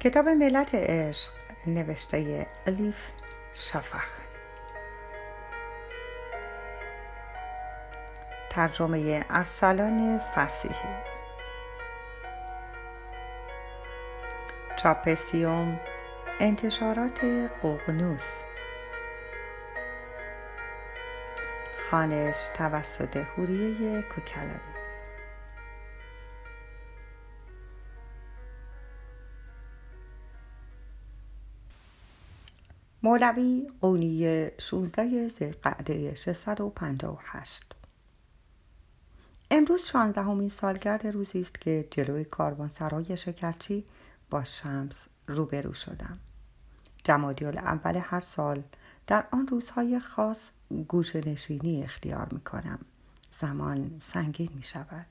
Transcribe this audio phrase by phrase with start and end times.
[0.00, 1.32] کتاب ملت عشق
[1.66, 2.96] نوشته الیف
[3.54, 4.20] شفخ
[8.50, 10.94] ترجمه ارسلان فسیحی.
[14.76, 15.80] چاپسیوم
[16.40, 17.24] انتشارات
[17.62, 18.44] قوغنوس
[21.90, 24.77] خانش توسط هوریه کوکلانی.
[33.02, 37.64] مولوی قونی 16 زیقعده 658
[39.50, 43.84] امروز شانزدهمین سالگرد روزی است که جلوی کاروانسرای شکرچی
[44.30, 46.18] با شمس روبرو شدم.
[47.04, 48.62] جمادی اول هر سال
[49.06, 50.48] در آن روزهای خاص
[50.88, 52.78] گوش نشینی اختیار می کنم
[53.32, 55.06] زمان سنگین می شود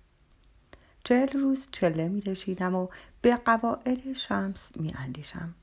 [1.04, 2.88] چهل روز چله می رشیدم و
[3.22, 5.56] به قواعد شمس می اندیشم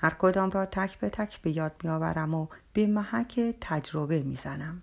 [0.00, 4.34] هر کدام را تک به تک به یاد می آورم و به محک تجربه می
[4.34, 4.82] زنم.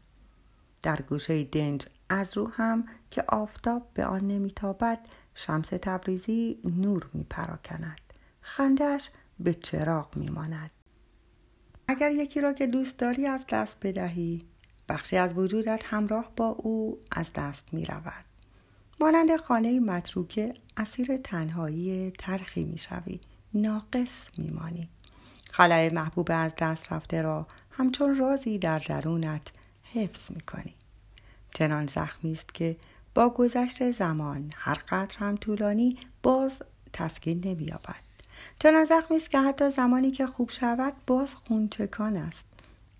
[0.81, 4.99] در گوشه دنج از رو هم که آفتاب به آن نمیتابد
[5.35, 7.99] شمس تبریزی نور می پراکند.
[8.41, 10.71] خندش به چراغ می ماند.
[11.87, 14.45] اگر یکی را که دوست داری از دست بدهی
[14.89, 18.25] بخشی از وجودت همراه با او از دست می رود.
[18.99, 23.19] مانند خانه متروکه اسیر تنهایی ترخی می شوی.
[23.53, 24.89] ناقص می مانی.
[25.55, 29.47] خلای محبوب از دست رفته را همچون رازی در درونت
[29.83, 30.75] حفظ می کنی.
[31.53, 32.77] چنان زخمی است که
[33.15, 36.61] با گذشت زمان هر قدر هم طولانی باز
[36.93, 38.03] تسکین نمییابد.
[38.59, 42.45] چنان زخمی است که حتی زمانی که خوب شود باز خونچکان است.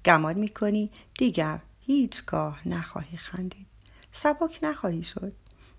[0.06, 3.68] گمان می‌کنی دیگر هیچگاه نخواهی خندید.
[4.12, 5.34] سبک نخواهی شد.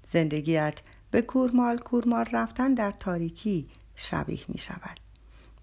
[0.07, 5.04] زندگیت به کورمال کورمال رفتن در تاریکی شبیه می شود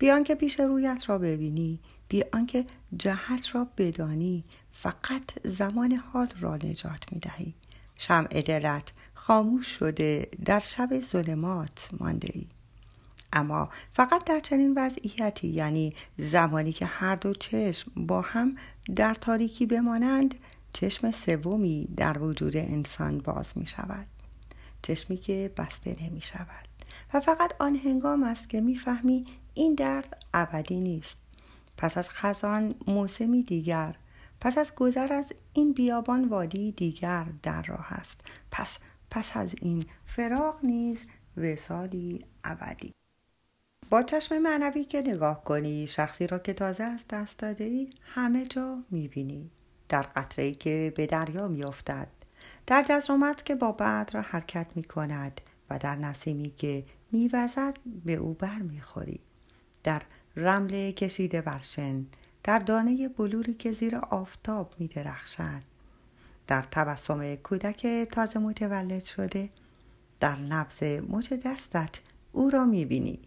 [0.01, 2.65] بیان که پیش رویت را ببینی بی آنکه
[2.97, 7.55] جهت را بدانی فقط زمان حال را نجات می دهی.
[7.95, 12.47] شمع دلت خاموش شده در شب ظلمات مانده ای
[13.33, 18.55] اما فقط در چنین وضعیتی یعنی زمانی که هر دو چشم با هم
[18.95, 20.35] در تاریکی بمانند
[20.73, 24.07] چشم سومی در وجود انسان باز می شود.
[24.81, 26.67] چشمی که بسته نمی شود.
[27.13, 31.17] و فقط آن هنگام است که می‌فهمی این درد ابدی نیست.
[31.77, 33.95] پس از خزان موسمی دیگر
[34.41, 38.21] پس از گذر از این بیابان وادی دیگر در راه است.
[38.51, 38.77] پس
[39.11, 41.05] پس از این فراغ نیز
[41.37, 42.93] وسالی ابدی.
[43.89, 48.45] با چشم معنوی که نگاه کنی شخصی را که تازه از دست داده ای همه
[48.45, 49.51] جا می‌بینی.
[49.89, 52.07] در قطره که به دریا میافتد
[52.67, 58.33] در جزرومت که با بدر حرکت می کند و در نسیمی که میوزد به او
[58.33, 59.19] بر می‌خوری
[59.83, 60.01] در
[60.35, 62.05] رمل کشیده برشن
[62.43, 65.63] در دانه بلوری که زیر آفتاب می درخشد
[66.47, 69.49] در تبسم کودک تازه متولد شده
[70.19, 71.99] در نبز مچ دستت
[72.31, 73.19] او را می بینی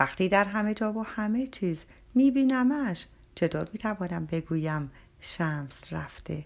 [0.00, 1.84] وقتی در همه جا و همه چیز
[2.14, 4.90] می بینمش چطور می توانم بگویم
[5.20, 6.44] شمس رفته؟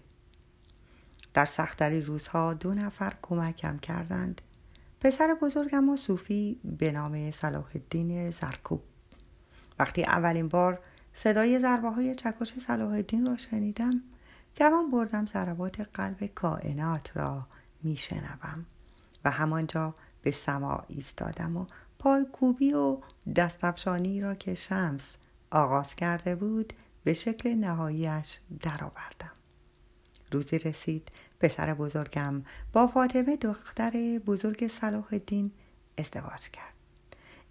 [1.33, 4.41] در سختری روزها دو نفر کمکم کردند.
[5.01, 8.81] پسر بزرگم و صوفی به نام صلاح الدین زرکوب.
[9.79, 10.79] وقتی اولین بار
[11.13, 14.01] صدای ضربه های چکش صلاح الدین را شنیدم
[14.57, 17.47] گمان بردم ضربات قلب کائنات را
[17.83, 18.65] میشنوم
[19.25, 21.65] و همانجا به سما ایستادم و
[21.99, 22.97] پای کوبی و
[23.35, 25.15] دستفشانی را که شمس
[25.51, 29.31] آغاز کرده بود به شکل نهاییش درآوردم.
[30.31, 32.43] روزی رسید پسر بزرگم
[32.73, 35.51] با فاطمه دختر بزرگ صلاح الدین
[35.97, 36.74] ازدواج کرد.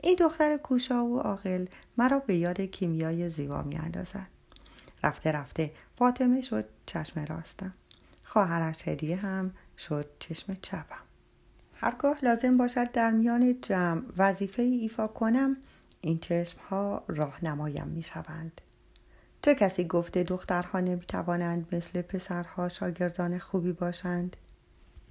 [0.04, 1.66] این دختر کوشا و عاقل
[1.96, 4.26] مرا به یاد کیمیای زیبا می اندازد.
[5.02, 7.72] رفته رفته فاطمه شد چشم راستم
[8.24, 11.02] خواهرش هدیه هم شد چشم چپم
[11.74, 15.56] هرگاه لازم باشد در میان جمع وظیفه ایفا کنم
[16.00, 18.60] این چشم ها راهنمایم می شوند.
[19.42, 24.36] چه کسی گفته دخترها نمی توانند مثل پسرها شاگردان خوبی باشند؟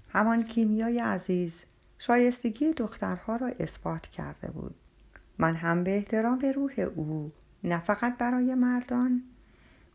[0.09, 1.63] همان کیمیای عزیز
[1.99, 4.75] شایستگی دخترها را اثبات کرده بود.
[5.37, 7.31] من هم به احترام به روح او
[7.63, 9.23] نه فقط برای مردان.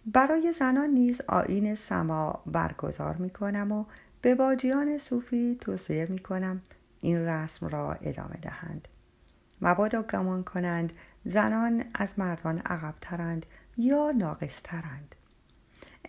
[0.06, 3.84] برای زنان نیز آین سما برگزار می کنم و
[4.22, 6.62] به باجیان صوفی توصیه می کنم
[7.00, 8.88] این رسم را ادامه دهند.
[9.62, 10.92] مبادا گمان کنند
[11.24, 13.46] زنان از مردان عقبترند
[13.76, 15.14] یا ناقصترند.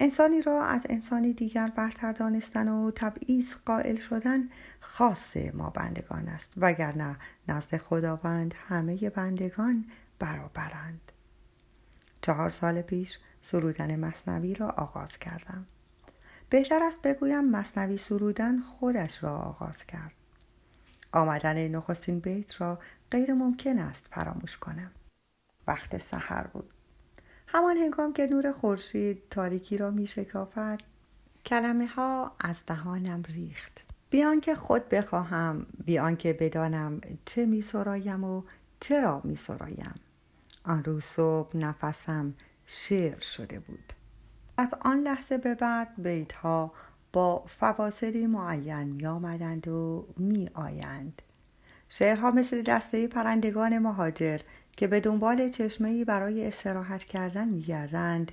[0.01, 4.49] انسانی را از انسانی دیگر برتر دانستن و تبعیض قائل شدن
[4.79, 7.15] خاص ما بندگان است وگرنه
[7.47, 9.85] نزد خداوند همه بندگان
[10.19, 11.11] برابرند.
[12.21, 15.65] چهار سال پیش سرودن مصنوی را آغاز کردم.
[16.49, 20.13] بهتر است بگویم مصنوی سرودن خودش را آغاز کرد.
[21.11, 22.79] آمدن نخستین بیت را
[23.11, 24.91] غیر ممکن است فراموش کنم.
[25.67, 26.73] وقت سحر بود.
[27.51, 30.79] همان هنگام که نور خورشید تاریکی را می شکافد
[31.45, 33.83] کلمه ها از دهانم ریخت.
[34.09, 38.43] بیان که خود بخواهم بیان که بدانم چه می سرایم و
[38.79, 39.93] چرا می سرایم.
[40.65, 42.33] آن روز صبح نفسم
[42.65, 43.93] شعر شده بود.
[44.57, 46.73] از آن لحظه به بعد بیت ها
[47.13, 51.21] با فواصلی معین می آمدند و می آیند.
[51.89, 54.39] شعرها مثل دسته پرندگان مهاجر
[54.79, 58.31] که به دنبال چشمه برای استراحت کردن می گردند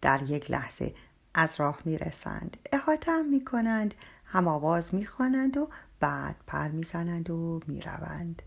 [0.00, 0.94] در یک لحظه
[1.34, 3.94] از راه می رسند احاطه هم می کنند
[4.24, 5.68] هم آواز می خوانند و
[6.00, 8.42] بعد پر می زنند و می روند.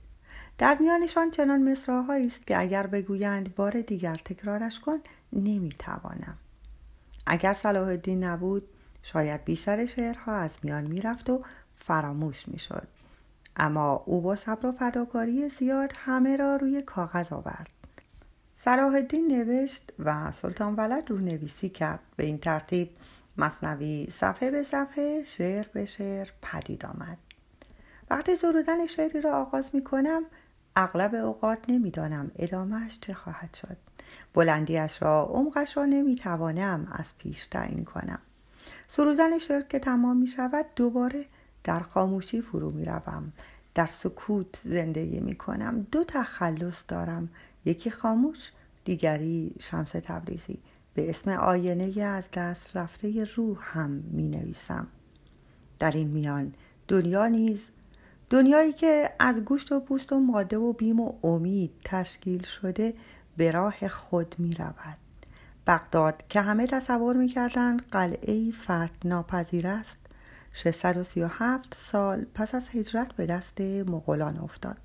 [0.57, 4.97] در میانشان چنان مصراهایی است که اگر بگویند بار دیگر تکرارش کن
[5.33, 6.37] نمی توانم.
[7.27, 8.67] اگر صلاح الدین نبود
[9.03, 11.43] شاید بیشتر شعرها از میان می رفت و
[11.77, 12.87] فراموش می شد.
[13.55, 17.69] اما او با صبر و فداکاری زیاد همه را روی کاغذ آورد.
[18.55, 21.99] صلاح الدین نوشت و سلطان ولد رو نویسی کرد.
[22.15, 22.89] به این ترتیب
[23.37, 27.17] مصنوی صفحه به صفحه شعر به شعر پدید آمد.
[28.09, 30.23] وقتی سرودن شعری را آغاز می کنم
[30.75, 33.77] اغلب اوقات نمی‌دانم ادامهش چه خواهد شد.
[34.33, 38.19] بلندیش را عمقش را نمی‌توانم از پیش تعیین کنم.
[38.87, 41.25] سرودن شعر که تمام می شود دوباره
[41.63, 43.33] در خاموشی فرو می روم.
[43.75, 47.29] در سکوت زندگی می کنم دو تخلص دارم
[47.65, 48.51] یکی خاموش
[48.85, 50.59] دیگری شمس تبریزی
[50.93, 54.87] به اسم آینه از دست رفته روح هم می نویسم
[55.79, 56.53] در این میان
[56.87, 57.69] دنیا نیز
[58.29, 62.93] دنیایی که از گوشت و پوست و ماده و بیم و امید تشکیل شده
[63.37, 64.97] به راه خود می رود.
[65.67, 69.97] بغداد که همه تصور می کردند قلعه فتح ناپذیر است
[70.53, 74.77] 637 سال پس از هجرت به دست مغولان افتاد.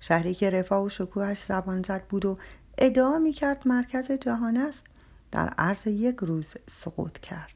[0.00, 2.38] شهری که رفاه و شکوهش زبان زد بود و
[2.78, 4.84] ادعا می کرد مرکز جهان است
[5.32, 7.50] در عرض یک روز سقوط کرد.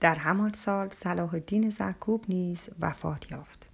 [0.00, 3.66] در همان سال صلاح الدین زرکوب نیز وفات یافت.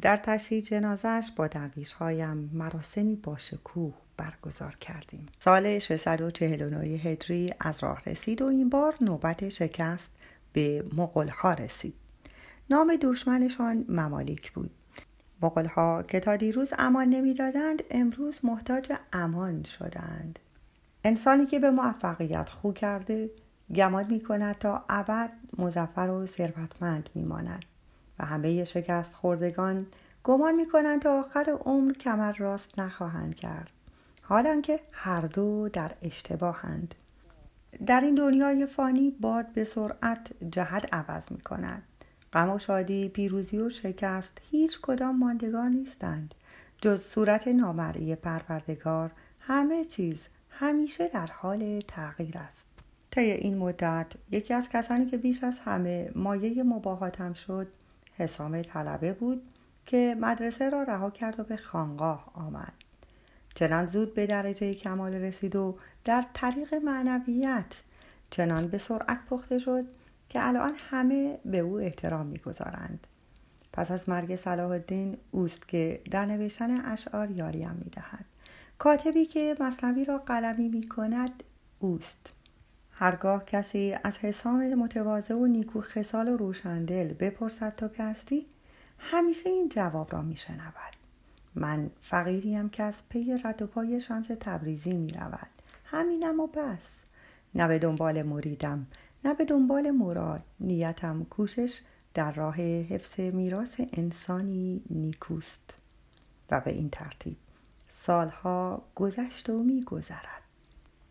[0.00, 5.26] در تشییع جنازش با درویش هایم مراسمی با شکوه برگزار کردیم.
[5.38, 10.12] سال 649 هجری از راه رسید و این بار نوبت شکست
[10.52, 11.94] به مغول ها رسید.
[12.70, 14.70] نام دشمنشان ممالیک بود.
[15.42, 20.38] مغول ها که تا دیروز امان نمی‌دادند امروز محتاج امان شدند.
[21.04, 23.30] انسانی که به موفقیت خو کرده
[23.74, 27.64] گمان می کند تا ابد مزفر و ثروتمند می ماند
[28.18, 29.86] و همه شکست خوردگان
[30.24, 33.70] گمان می کنند تا آخر عمر کمر راست نخواهند کرد.
[34.22, 36.94] حالا که هر دو در اشتباهند.
[37.86, 41.82] در این دنیای فانی باد به سرعت جهت عوض می کند
[42.32, 46.34] غم و شادی پیروزی و شکست هیچ کدام ماندگار نیستند.
[46.82, 49.10] جز صورت نامرئی پروردگار
[49.40, 52.66] همه چیز همیشه در حال تغییر است.
[53.10, 57.68] طی این مدت یکی از کسانی که بیش از همه مایه مباهاتم شد
[58.16, 59.42] حسام طلبه بود
[59.86, 62.72] که مدرسه را رها کرد و به خانقاه آمد.
[63.54, 67.80] چنان زود به درجه کمال رسید و در طریق معنویت
[68.30, 69.84] چنان به سرعت پخته شد
[70.30, 73.06] که الان همه به او احترام می‌گذارند.
[73.72, 78.24] پس از مرگ صلاح الدین اوست که در نوشتن اشعار یاریم می‌دهد.
[78.78, 81.42] کاتبی که مصنوی را قلمی می کند
[81.78, 82.32] اوست.
[82.92, 88.46] هرگاه کسی از حسام متواضع و نیکو خسال و روشندل بپرسد تو که هستی
[88.98, 90.94] همیشه این جواب را می شنود
[91.54, 95.48] من فقیریم که از پی رد و پای شمس تبریزی می رود
[95.84, 97.00] همینم و بس.
[97.54, 98.86] نه به دنبال مریدم.
[99.24, 101.80] نه به دنبال مراد نیتم کوشش
[102.14, 105.74] در راه حفظ میراث انسانی نیکوست
[106.50, 107.36] و به این ترتیب
[107.88, 110.42] سالها گذشت و میگذرد.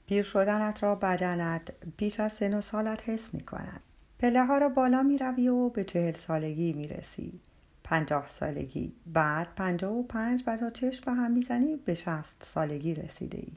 [0.06, 3.82] پیر شدنت را بدنت پیش از سن و سالت حس می کند
[4.20, 7.40] پله ها را بالا می روی و به چهل سالگی می رسی
[7.84, 12.96] پنجاه سالگی بعد پنجاه و پنج و تا چشم به هم می‌زنی به شست سالگی
[12.96, 13.52] رسیده ای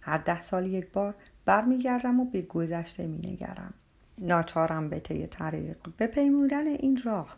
[0.00, 3.74] هر ده سال یک بار برمیگردم و به گذشته می نگرم
[4.22, 7.36] ناچارم به طی طریق به پیمودن این راه.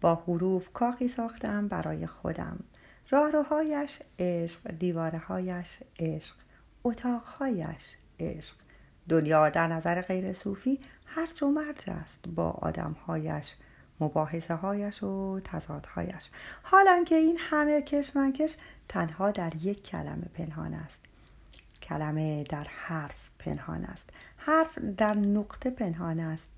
[0.00, 2.64] با حروف کاخی ساختم برای خودم.
[3.10, 6.34] راهروهایش عشق دیوارهایش عشق
[6.84, 8.56] اتاقهایش عشق.
[9.08, 13.54] دنیا در نظر غیر صوفی هر و مرج است با آدمهایش
[14.00, 16.30] مباحثه هایش و تضادهایش.
[16.62, 18.56] حالا که این همه کشمکش
[18.88, 21.00] تنها در یک کلمه پنهان است.
[21.82, 23.23] کلمه در حرف.
[23.44, 24.10] پنهان است.
[24.36, 26.48] حرف در نقطه پنهان است.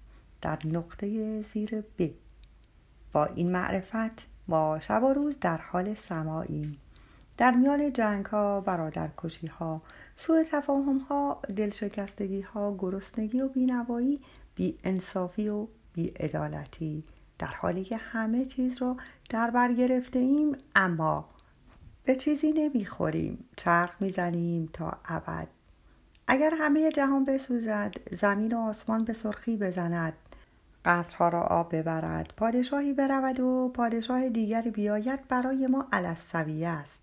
[0.42, 2.10] در نقطه زیر ب.
[3.12, 6.78] با این معرفت ما شب و روز در حال سماییم
[7.36, 9.82] در میان جنگ ها برادر کشی ها
[10.16, 14.20] سوء تفاهم ها دلشکستگی ها گرسنگی و بینوایی
[14.54, 17.04] بی انصافی و بی ادالتی
[17.38, 18.96] در حالی که همه چیز رو
[19.30, 21.28] در بر گرفته ایم اما
[22.04, 23.44] به چیزی نمی‌خوریم.
[23.56, 25.48] چرخ می‌زنیم تا ابد.
[26.28, 30.12] اگر همه جهان بسوزد زمین و آسمان به سرخی بزند
[30.84, 37.00] قصرها را آب ببرد پادشاهی برود و پادشاه دیگری بیاید برای ما علسویه است.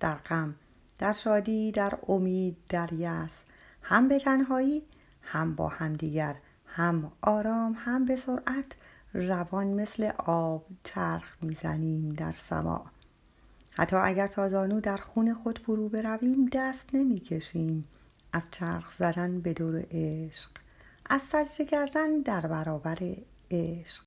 [0.00, 0.54] در غم
[0.98, 3.42] در شادی در امید در یس
[3.82, 4.82] هم به تنهایی
[5.22, 6.36] هم با همدیگر.
[6.66, 8.66] هم آرام هم به سرعت.
[9.14, 12.84] روان مثل آب چرخ می‌زنیم در سما.
[13.70, 17.84] حتی اگر تازانو در خون خود فرو برویم دست نمی‌کشیم.
[18.32, 20.50] از چرخ زدن به دور عشق
[21.10, 22.98] از سجده کردن در برابر
[23.50, 24.04] عشق.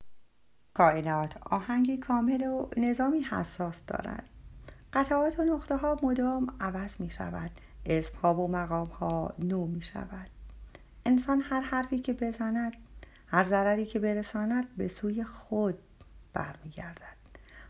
[0.73, 4.29] کائنات آهنگی کامل و نظامی حساس دارد.
[4.93, 7.51] قطعات و نقطه ها مدام عوض می شود
[7.85, 10.29] اسم ها و مقام ها نو می شود
[11.05, 12.73] انسان هر حرفی که بزند
[13.27, 15.77] هر ضرری که برساند به سوی خود
[16.33, 17.13] برمیگردد.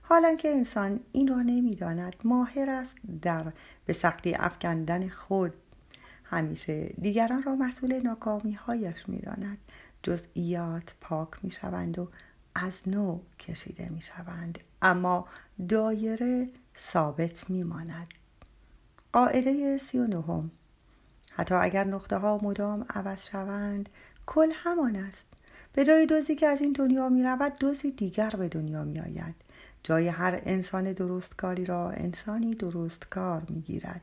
[0.02, 3.52] حالا که انسان این را نمی‌داند ماهر است در
[3.86, 5.54] به سختی افکندن خود
[6.34, 9.58] همیشه دیگران را مسئول ناکامی هایش می‌داند.
[10.04, 12.10] جزئیات پاک می شوند و
[12.56, 15.28] از نو کشیده می شوند اما
[15.70, 18.08] دایره ثابت می ماند
[19.14, 20.52] قاعده سی و نهم.
[21.32, 23.90] حتی اگر نقطه ها مدام عوض شوند
[24.26, 25.28] کل همان است.
[25.74, 29.36] به جای دوزی که از این دنیا می رود دوزی دیگر به دنیا می آید
[29.84, 34.02] جای هر انسان درستکاری را انسانی درستکار می گیرد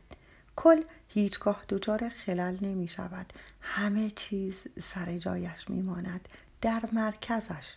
[0.62, 3.32] کل هیچگاه دچار خلل نمی شود.
[3.60, 6.28] همه چیز سر جایش می ماند
[6.60, 7.74] در مرکزش.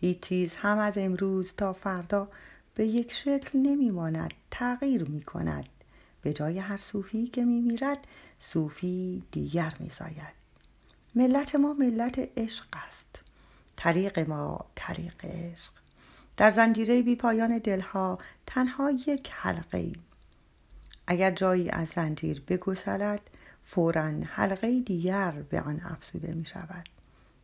[0.00, 2.28] هیچ چیز هم از امروز تا فردا
[2.74, 5.64] به یک شکل نمی ماند تغییر می کند.
[6.22, 8.06] به جای هر صوفی که می میرد
[8.40, 10.34] صوفی دیگر می زاید.
[11.14, 13.20] ملت ما ملت عشق است.
[13.76, 15.72] طریق ما طریق عشق.
[16.36, 19.94] در زنجیره بی پایان دلها تنها یک حلقه ای
[21.10, 23.20] اگر جایی از زنجیر بگسلد
[23.64, 26.88] فورا حلقه دیگر به آن افزوده می شود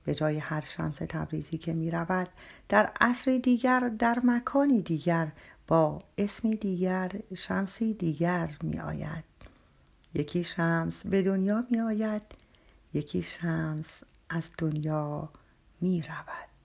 [0.05, 2.29] به جای هر شمس تبریزی که می رود
[2.69, 5.33] در عصر دیگر در مکانی دیگر
[5.67, 9.25] با اسمی دیگر شمسی دیگر می آید
[10.15, 12.23] یکی شمس به دنیا می آید
[12.95, 15.29] یکی شمس از دنیا
[15.81, 16.49] می رود